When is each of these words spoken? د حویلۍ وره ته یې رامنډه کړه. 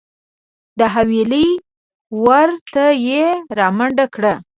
د 0.79 0.81
حویلۍ 0.93 1.47
وره 2.23 2.55
ته 2.73 2.85
یې 3.07 3.25
رامنډه 3.59 4.05
کړه. 4.15 4.33